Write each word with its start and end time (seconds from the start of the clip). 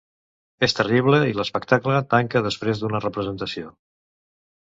És 0.67 0.73
terrible 0.77 1.19
i 1.31 1.35
l'espectacle 1.39 1.99
tanca 2.13 2.41
després 2.47 2.81
d'una 2.81 3.03
representació. 3.05 3.71